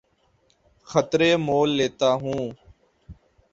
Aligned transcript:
خطرے 0.87 1.29
مول 1.45 1.69
لیتا 1.77 2.09
ہوں 2.13 2.41